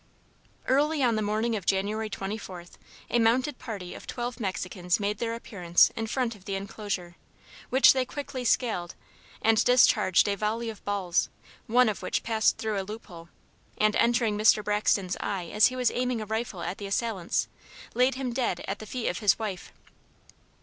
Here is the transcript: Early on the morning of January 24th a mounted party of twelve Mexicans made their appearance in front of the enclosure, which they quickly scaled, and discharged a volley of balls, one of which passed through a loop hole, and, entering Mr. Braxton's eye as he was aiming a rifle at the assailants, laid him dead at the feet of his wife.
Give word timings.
Early 0.67 1.03
on 1.03 1.15
the 1.15 1.21
morning 1.21 1.55
of 1.55 1.63
January 1.63 2.09
24th 2.09 2.71
a 3.11 3.19
mounted 3.19 3.59
party 3.59 3.93
of 3.93 4.07
twelve 4.07 4.39
Mexicans 4.39 4.99
made 4.99 5.19
their 5.19 5.35
appearance 5.35 5.91
in 5.95 6.07
front 6.07 6.33
of 6.33 6.45
the 6.45 6.55
enclosure, 6.55 7.17
which 7.69 7.93
they 7.93 8.03
quickly 8.03 8.43
scaled, 8.43 8.95
and 9.43 9.63
discharged 9.63 10.27
a 10.27 10.33
volley 10.35 10.71
of 10.71 10.83
balls, 10.85 11.29
one 11.67 11.87
of 11.87 12.01
which 12.01 12.23
passed 12.23 12.57
through 12.57 12.81
a 12.81 12.83
loop 12.83 13.05
hole, 13.05 13.29
and, 13.77 13.95
entering 13.95 14.35
Mr. 14.39 14.63
Braxton's 14.63 15.17
eye 15.19 15.51
as 15.53 15.67
he 15.67 15.75
was 15.75 15.91
aiming 15.91 16.19
a 16.19 16.25
rifle 16.25 16.63
at 16.63 16.79
the 16.79 16.87
assailants, 16.87 17.47
laid 17.93 18.15
him 18.15 18.33
dead 18.33 18.65
at 18.67 18.79
the 18.79 18.87
feet 18.87 19.07
of 19.07 19.19
his 19.19 19.37
wife. 19.37 19.71